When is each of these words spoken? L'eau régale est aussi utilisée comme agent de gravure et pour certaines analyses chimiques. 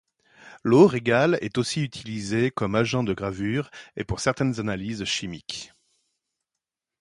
L'eau 0.63 0.87
régale 0.87 1.37
est 1.41 1.59
aussi 1.59 1.83
utilisée 1.83 2.49
comme 2.49 2.73
agent 2.73 3.03
de 3.03 3.13
gravure 3.13 3.69
et 3.95 4.03
pour 4.03 4.19
certaines 4.19 4.59
analyses 4.59 5.03
chimiques. 5.05 5.73